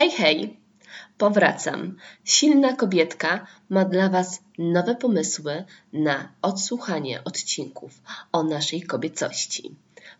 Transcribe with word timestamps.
Hej, 0.00 0.10
hej! 0.10 0.56
Powracam. 1.18 1.96
Silna 2.24 2.72
kobietka 2.76 3.46
ma 3.68 3.84
dla 3.84 4.08
Was 4.08 4.42
nowe 4.58 4.94
pomysły 4.94 5.64
na 5.92 6.32
odsłuchanie 6.42 7.24
odcinków 7.24 8.02
o 8.32 8.42
naszej 8.42 8.82
kobiecości. 8.82 9.74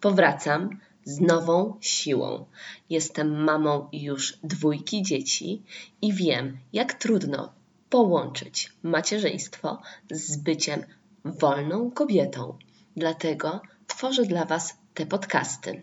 Powracam 0.00 0.80
z 1.04 1.20
nową 1.20 1.76
siłą. 1.80 2.44
Jestem 2.90 3.44
mamą 3.44 3.88
już 3.92 4.38
dwójki 4.42 5.02
dzieci 5.02 5.62
i 6.02 6.12
wiem, 6.12 6.58
jak 6.72 6.94
trudno 6.94 7.52
połączyć 7.90 8.72
macierzyństwo 8.82 9.82
z 10.10 10.36
byciem 10.36 10.84
wolną 11.24 11.90
kobietą. 11.90 12.58
Dlatego 12.96 13.60
tworzę 13.86 14.24
dla 14.24 14.44
Was 14.44 14.74
te 14.94 15.06
podcasty. 15.06 15.82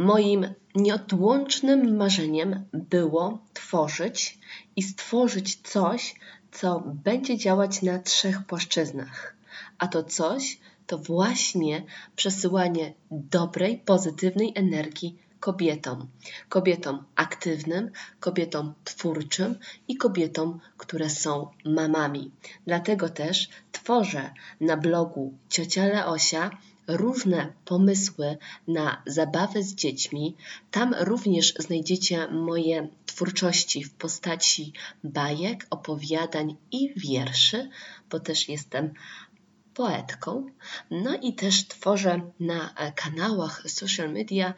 Moim 0.00 0.54
nieodłącznym 0.74 1.96
marzeniem 1.96 2.64
było 2.72 3.38
tworzyć 3.52 4.38
i 4.76 4.82
stworzyć 4.82 5.60
coś, 5.62 6.14
co 6.52 6.82
będzie 7.04 7.38
działać 7.38 7.82
na 7.82 7.98
trzech 7.98 8.46
płaszczyznach. 8.46 9.36
A 9.78 9.88
to 9.88 10.02
coś 10.02 10.60
to 10.86 10.98
właśnie 10.98 11.82
przesyłanie 12.16 12.92
dobrej, 13.10 13.78
pozytywnej 13.78 14.52
energii 14.54 15.18
kobietom. 15.40 16.08
Kobietom 16.48 17.04
aktywnym, 17.16 17.90
kobietom 18.20 18.74
twórczym 18.84 19.58
i 19.88 19.96
kobietom, 19.96 20.60
które 20.76 21.10
są 21.10 21.48
mamami. 21.64 22.30
Dlatego 22.66 23.08
też 23.08 23.48
tworzę 23.72 24.30
na 24.60 24.76
blogu 24.76 25.34
Ciocia 25.48 25.84
Leosia 25.86 26.50
różne 26.96 27.52
pomysły 27.64 28.36
na 28.68 29.02
zabawy 29.06 29.62
z 29.62 29.74
dziećmi. 29.74 30.36
Tam 30.70 30.94
również 31.00 31.54
znajdziecie 31.58 32.28
moje 32.28 32.88
twórczości 33.06 33.84
w 33.84 33.94
postaci 33.94 34.72
bajek, 35.04 35.66
opowiadań 35.70 36.56
i 36.72 36.92
wierszy, 36.96 37.68
bo 38.10 38.20
też 38.20 38.48
jestem 38.48 38.92
poetką. 39.74 40.46
No 40.90 41.16
i 41.22 41.34
też 41.34 41.68
tworzę 41.68 42.20
na 42.40 42.74
kanałach 42.94 43.62
social 43.70 44.12
media 44.12 44.54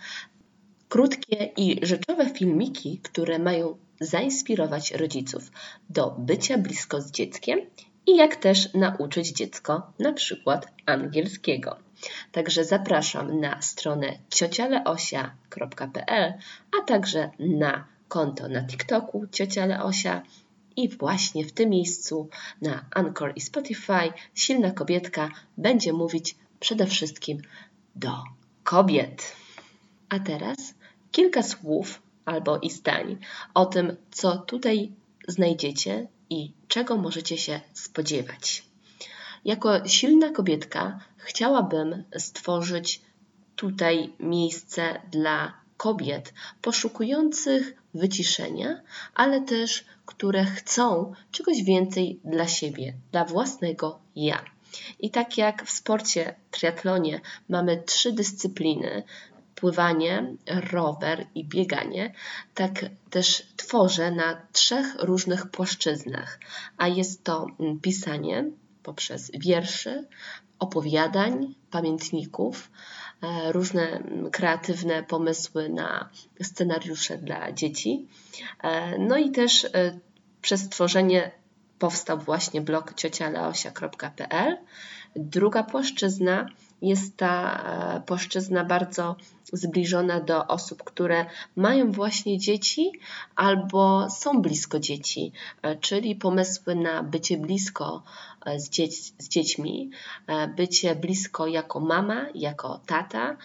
krótkie 0.88 1.50
i 1.56 1.86
rzeczowe 1.86 2.30
filmiki, 2.30 3.00
które 3.02 3.38
mają 3.38 3.76
zainspirować 4.00 4.90
rodziców 4.90 5.50
do 5.90 6.10
bycia 6.18 6.58
blisko 6.58 7.00
z 7.00 7.10
dzieckiem 7.10 7.60
i 8.06 8.16
jak 8.16 8.36
też 8.36 8.74
nauczyć 8.74 9.28
dziecko 9.32 9.92
na 9.98 10.12
przykład 10.12 10.66
angielskiego. 10.86 11.76
Także 12.32 12.64
zapraszam 12.64 13.40
na 13.40 13.62
stronę 13.62 14.18
ciocialeosia.pl, 14.30 16.34
a 16.78 16.82
także 16.84 17.30
na 17.38 17.84
konto 18.08 18.48
na 18.48 18.66
TikToku 18.66 19.26
Ciocia 19.32 19.66
Leosia 19.66 20.22
i 20.76 20.88
właśnie 20.88 21.44
w 21.44 21.52
tym 21.52 21.70
miejscu 21.70 22.28
na 22.62 22.84
Anchor 22.90 23.32
i 23.36 23.40
Spotify 23.40 24.12
silna 24.34 24.70
kobietka 24.70 25.30
będzie 25.58 25.92
mówić 25.92 26.36
przede 26.60 26.86
wszystkim 26.86 27.42
do 27.96 28.22
kobiet. 28.64 29.36
A 30.08 30.18
teraz 30.18 30.74
kilka 31.10 31.42
słów 31.42 32.02
albo 32.24 32.58
i 32.58 32.70
zdań 32.70 33.16
o 33.54 33.66
tym, 33.66 33.96
co 34.10 34.36
tutaj 34.36 34.92
znajdziecie 35.28 36.06
i 36.30 36.52
czego 36.68 36.96
możecie 36.96 37.38
się 37.38 37.60
spodziewać. 37.72 38.71
Jako 39.44 39.88
silna 39.88 40.30
kobietka 40.30 41.00
chciałabym 41.16 42.04
stworzyć 42.18 43.00
tutaj 43.56 44.12
miejsce 44.20 45.00
dla 45.10 45.52
kobiet 45.76 46.34
poszukujących 46.62 47.74
wyciszenia, 47.94 48.80
ale 49.14 49.40
też 49.40 49.84
które 50.06 50.44
chcą 50.44 51.12
czegoś 51.30 51.62
więcej 51.62 52.20
dla 52.24 52.48
siebie, 52.48 52.94
dla 53.12 53.24
własnego 53.24 53.98
ja. 54.16 54.44
I 55.00 55.10
tak 55.10 55.38
jak 55.38 55.64
w 55.64 55.70
sporcie 55.70 56.34
triatlonie 56.50 57.20
mamy 57.48 57.82
trzy 57.86 58.12
dyscypliny, 58.12 59.02
pływanie, 59.54 60.34
rower 60.72 61.26
i 61.34 61.44
bieganie, 61.44 62.14
tak 62.54 62.72
też 63.10 63.46
tworzę 63.56 64.10
na 64.10 64.46
trzech 64.52 64.86
różnych 64.98 65.46
płaszczyznach, 65.46 66.38
a 66.76 66.88
jest 66.88 67.24
to 67.24 67.46
mm, 67.60 67.80
pisanie 67.80 68.50
poprzez 68.82 69.30
wierszy, 69.34 70.08
opowiadań, 70.58 71.54
pamiętników, 71.70 72.70
e, 73.22 73.52
różne 73.52 74.02
kreatywne 74.32 75.02
pomysły 75.02 75.68
na 75.68 76.08
scenariusze 76.42 77.18
dla 77.18 77.52
dzieci. 77.52 78.08
E, 78.62 78.98
no 78.98 79.16
i 79.16 79.30
też 79.30 79.64
e, 79.64 79.98
przez 80.42 80.68
tworzenie 80.68 81.30
powstał 81.78 82.18
właśnie 82.18 82.60
blog 82.60 82.94
ciocialeosia.pl. 82.94 84.58
Druga 85.16 85.62
płaszczyzna 85.62 86.46
jest 86.82 87.16
ta 87.16 87.62
e, 87.96 88.00
płaszczyzna 88.00 88.64
bardzo 88.64 89.16
zbliżona 89.52 90.20
do 90.20 90.46
osób, 90.46 90.82
które 90.82 91.26
mają 91.56 91.92
właśnie 91.92 92.38
dzieci 92.38 92.92
albo 93.36 94.10
są 94.10 94.42
blisko 94.42 94.78
dzieci, 94.78 95.32
e, 95.62 95.76
czyli 95.76 96.16
pomysły 96.16 96.74
na 96.74 97.02
bycie 97.02 97.38
blisko 97.38 98.02
e, 98.46 98.60
z, 98.60 98.70
z 99.18 99.28
dziećmi, 99.28 99.90
bycie 100.56 100.96
blisko 100.96 101.46
jako 101.46 101.80
mama, 101.80 102.26
jako 102.34 102.80
tata, 102.86 103.36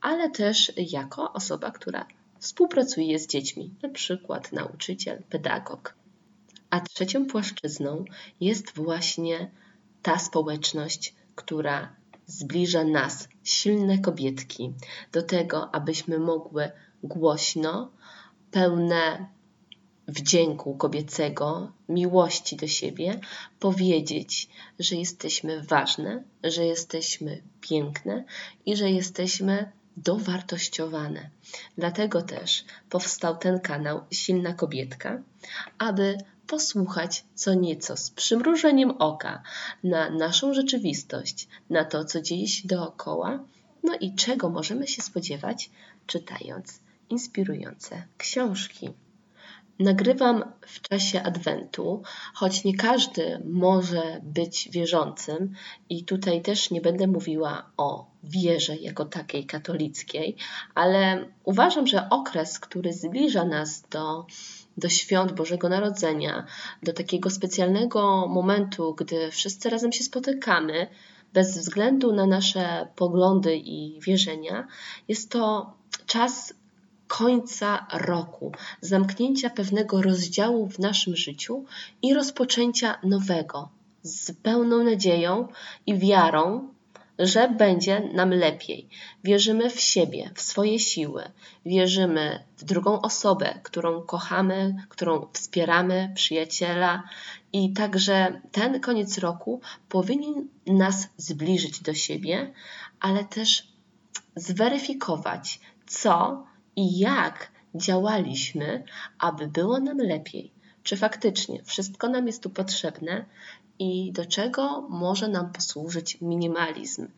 ale 0.00 0.30
też 0.30 0.72
jako 0.76 1.32
osoba, 1.32 1.70
która 1.70 2.06
współpracuje 2.38 3.18
z 3.18 3.26
dziećmi, 3.26 3.74
na 3.82 3.88
przykład 3.88 4.52
nauczyciel, 4.52 5.22
pedagog. 5.30 5.94
A 6.70 6.80
trzecią 6.80 7.26
płaszczyzną 7.26 8.04
jest 8.40 8.74
właśnie 8.74 9.50
ta 10.02 10.18
społeczność, 10.18 11.14
która 11.34 11.92
zbliża 12.26 12.84
nas, 12.84 13.28
silne 13.44 13.98
kobietki, 13.98 14.72
do 15.12 15.22
tego, 15.22 15.74
abyśmy 15.74 16.18
mogły 16.18 16.70
głośno, 17.02 17.90
pełne 18.50 19.26
wdzięku 20.08 20.76
kobiecego, 20.76 21.72
miłości 21.88 22.56
do 22.56 22.66
siebie, 22.66 23.20
powiedzieć, 23.60 24.48
że 24.78 24.96
jesteśmy 24.96 25.62
ważne, 25.62 26.22
że 26.44 26.64
jesteśmy 26.64 27.42
piękne 27.60 28.24
i 28.66 28.76
że 28.76 28.90
jesteśmy 28.90 29.72
dowartościowane. 29.96 31.30
Dlatego 31.78 32.22
też 32.22 32.64
powstał 32.90 33.36
ten 33.36 33.60
kanał 33.60 34.00
Silna 34.10 34.52
Kobietka, 34.54 35.22
aby 35.78 36.18
posłuchać 36.46 37.24
co 37.34 37.54
nieco 37.54 37.96
z 37.96 38.10
przymrużeniem 38.10 38.90
oka 38.90 39.42
na 39.84 40.10
naszą 40.10 40.54
rzeczywistość, 40.54 41.48
na 41.70 41.84
to, 41.84 42.04
co 42.04 42.20
dzieje 42.20 42.48
się 42.48 42.68
dookoła, 42.68 43.44
no 43.82 43.94
i 44.00 44.14
czego 44.14 44.48
możemy 44.50 44.86
się 44.86 45.02
spodziewać, 45.02 45.70
czytając 46.06 46.80
inspirujące 47.10 48.02
książki. 48.18 48.90
Nagrywam 49.78 50.44
w 50.60 50.80
czasie 50.80 51.22
Adwentu, 51.22 52.02
choć 52.34 52.64
nie 52.64 52.76
każdy 52.76 53.42
może 53.44 54.20
być 54.22 54.68
wierzącym, 54.72 55.54
i 55.88 56.04
tutaj 56.04 56.42
też 56.42 56.70
nie 56.70 56.80
będę 56.80 57.06
mówiła 57.06 57.70
o 57.76 58.06
wierze 58.24 58.76
jako 58.76 59.04
takiej 59.04 59.46
katolickiej, 59.46 60.36
ale 60.74 61.26
uważam, 61.44 61.86
że 61.86 62.08
okres, 62.10 62.58
który 62.58 62.92
zbliża 62.92 63.44
nas 63.44 63.82
do 63.90 64.26
do 64.76 64.88
świąt 64.88 65.32
Bożego 65.32 65.68
Narodzenia, 65.68 66.46
do 66.82 66.92
takiego 66.92 67.30
specjalnego 67.30 68.26
momentu, 68.28 68.94
gdy 68.94 69.30
wszyscy 69.30 69.70
razem 69.70 69.92
się 69.92 70.04
spotykamy, 70.04 70.86
bez 71.32 71.58
względu 71.58 72.12
na 72.12 72.26
nasze 72.26 72.88
poglądy 72.96 73.56
i 73.56 74.00
wierzenia, 74.00 74.66
jest 75.08 75.30
to 75.30 75.72
czas 76.06 76.54
końca 77.06 77.86
roku, 77.92 78.52
zamknięcia 78.80 79.50
pewnego 79.50 80.02
rozdziału 80.02 80.68
w 80.68 80.78
naszym 80.78 81.16
życiu 81.16 81.64
i 82.02 82.14
rozpoczęcia 82.14 82.98
nowego, 83.02 83.68
z 84.02 84.32
pełną 84.32 84.84
nadzieją 84.84 85.48
i 85.86 85.98
wiarą 85.98 86.68
że 87.18 87.48
będzie 87.48 88.00
nam 88.00 88.30
lepiej. 88.30 88.88
Wierzymy 89.24 89.70
w 89.70 89.80
siebie, 89.80 90.30
w 90.34 90.40
swoje 90.40 90.78
siły, 90.78 91.22
wierzymy 91.66 92.44
w 92.56 92.64
drugą 92.64 93.00
osobę, 93.00 93.60
którą 93.62 94.02
kochamy, 94.02 94.74
którą 94.88 95.26
wspieramy, 95.32 96.12
przyjaciela. 96.14 97.02
I 97.52 97.72
także 97.72 98.40
ten 98.52 98.80
koniec 98.80 99.18
roku 99.18 99.60
powinien 99.88 100.48
nas 100.66 101.08
zbliżyć 101.16 101.80
do 101.80 101.94
siebie, 101.94 102.52
ale 103.00 103.24
też 103.24 103.68
zweryfikować, 104.36 105.60
co 105.86 106.44
i 106.76 106.98
jak 106.98 107.52
działaliśmy, 107.74 108.84
aby 109.18 109.46
było 109.46 109.80
nam 109.80 109.98
lepiej. 109.98 110.52
Czy 110.86 110.96
faktycznie 110.96 111.62
wszystko 111.64 112.08
nam 112.08 112.26
jest 112.26 112.42
tu 112.42 112.50
potrzebne 112.50 113.24
i 113.78 114.12
do 114.12 114.26
czego 114.26 114.86
może 114.88 115.28
nam 115.28 115.52
posłużyć 115.52 116.20
minimalizm. 116.20 117.08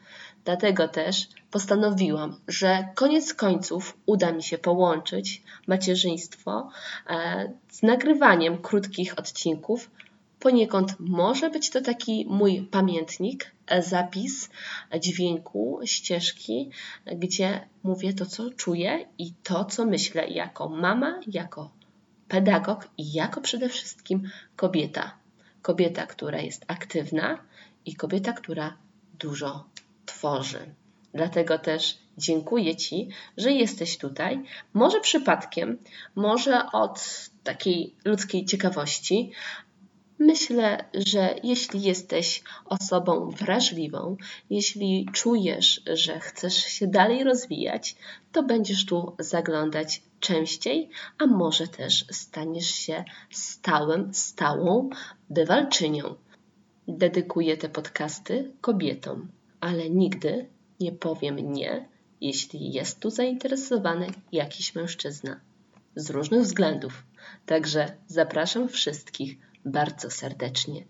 Dlatego 0.44 0.88
też 0.88 1.28
postanowiłam, 1.50 2.40
że 2.48 2.88
koniec 2.94 3.34
końców 3.34 3.98
uda 4.06 4.32
mi 4.32 4.42
się 4.42 4.58
połączyć 4.58 5.42
macierzyństwo 5.66 6.70
e, 7.10 7.52
z 7.68 7.82
nagrywaniem 7.82 8.58
krótkich 8.58 9.18
odcinków. 9.18 9.90
Poniekąd 10.40 10.94
może 10.98 11.50
być 11.50 11.70
to 11.70 11.80
taki 11.80 12.26
mój 12.28 12.62
pamiętnik, 12.62 13.54
e, 13.66 13.82
zapis 13.82 14.50
dźwięku, 15.00 15.80
ścieżki, 15.84 16.70
gdzie 17.06 17.68
mówię 17.82 18.12
to, 18.14 18.26
co 18.26 18.50
czuję 18.50 19.06
i 19.18 19.32
to, 19.42 19.64
co 19.64 19.86
myślę 19.86 20.28
jako 20.28 20.68
mama, 20.68 21.20
jako 21.26 21.77
pedagog 22.28 22.88
i 22.98 23.12
jako 23.12 23.40
przede 23.40 23.68
wszystkim 23.68 24.30
kobieta. 24.56 25.16
Kobieta, 25.62 26.06
która 26.06 26.40
jest 26.40 26.64
aktywna 26.68 27.38
i 27.86 27.94
kobieta, 27.94 28.32
która 28.32 28.76
dużo 29.18 29.64
tworzy. 30.06 30.74
Dlatego 31.14 31.58
też 31.58 31.98
dziękuję 32.18 32.76
Ci, 32.76 33.08
że 33.36 33.52
jesteś 33.52 33.98
tutaj. 33.98 34.42
Może 34.74 35.00
przypadkiem, 35.00 35.78
może 36.14 36.72
od 36.72 37.28
takiej 37.44 37.94
ludzkiej 38.04 38.44
ciekawości. 38.44 39.32
Myślę, 40.18 40.84
że 40.94 41.34
jeśli 41.42 41.82
jesteś 41.82 42.42
osobą 42.64 43.30
wrażliwą, 43.30 44.16
jeśli 44.50 45.06
czujesz, 45.12 45.82
że 45.92 46.20
chcesz 46.20 46.56
się 46.56 46.86
dalej 46.86 47.24
rozwijać, 47.24 47.96
to 48.32 48.42
będziesz 48.42 48.86
tu 48.86 49.16
zaglądać 49.18 50.02
częściej, 50.20 50.90
a 51.18 51.26
może 51.26 51.68
też 51.68 52.04
staniesz 52.10 52.70
się 52.70 53.04
stałym, 53.30 54.14
stałą 54.14 54.90
bywalczynią. 55.30 56.14
Dedykuję 56.88 57.56
te 57.56 57.68
podcasty 57.68 58.52
kobietom, 58.60 59.28
ale 59.60 59.90
nigdy 59.90 60.46
nie 60.80 60.92
powiem 60.92 61.52
nie, 61.52 61.88
jeśli 62.20 62.72
jest 62.72 63.00
tu 63.00 63.10
zainteresowany 63.10 64.06
jakiś 64.32 64.74
mężczyzna. 64.74 65.40
Z 65.96 66.10
różnych 66.10 66.42
względów. 66.42 67.02
Także 67.46 67.96
zapraszam 68.06 68.68
wszystkich 68.68 69.38
bardzo 69.70 70.10
serdecznie 70.10 70.84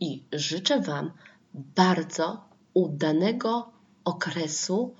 i 0.00 0.24
życzę 0.32 0.80
Wam 0.80 1.12
bardzo 1.54 2.44
udanego 2.74 3.70
okresu 4.04 4.94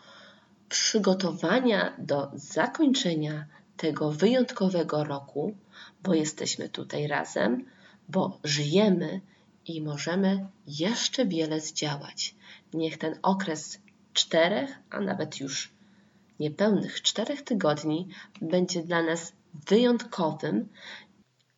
przygotowania 0.69 1.97
do 1.99 2.31
zakończenia 2.35 3.47
tego 3.77 4.13
wyjątkowego 4.13 5.05
roku, 5.05 5.55
bo 6.03 6.15
jesteśmy 6.15 6.69
tutaj 6.69 7.07
razem, 7.07 7.65
bo 8.09 8.39
żyjemy 8.45 9.21
i 9.67 9.83
możemy 9.83 10.47
jeszcze 10.67 11.27
wiele 11.27 11.61
zdziałać. 11.61 12.35
Niech 12.75 12.99
ten 12.99 13.19
okres 13.23 13.79
czterech, 14.13 14.71
a 14.91 15.01
nawet 15.01 15.41
już 15.41 15.73
niepełnych 16.41 17.03
czterech 17.03 17.43
tygodni 17.43 18.09
będzie 18.41 18.83
dla 18.83 19.03
nas 19.03 19.33
wyjątkowym. 19.69 20.69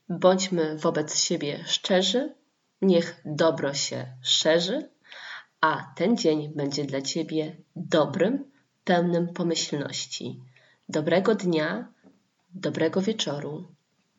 Bądźmy 0.09 0.77
wobec 0.79 1.19
siebie 1.19 1.65
szczerzy, 1.67 2.35
niech 2.83 3.21
dobro 3.25 3.75
się 3.75 4.07
szerzy, 4.23 4.89
a 5.61 5.93
ten 5.97 6.17
dzień 6.17 6.53
będzie 6.55 6.85
dla 6.85 7.03
Ciebie 7.03 7.57
dobrym, 7.77 8.51
pełnym 8.85 9.29
pomyślności. 9.29 10.41
Dobrego 10.89 11.35
dnia, 11.35 11.93
dobrego 12.55 13.03
wieczoru 13.03 13.69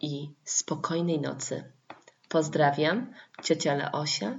i 0.01 0.30
spokojnej 0.44 1.21
nocy. 1.21 1.63
Pozdrawiam, 2.30 3.13
ciocia 3.44 3.75
Leosia, 3.75 4.38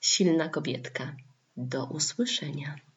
silna 0.00 0.48
kobietka. 0.48 1.16
Do 1.56 1.84
usłyszenia. 1.84 2.76